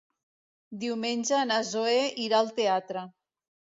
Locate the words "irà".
2.25-2.39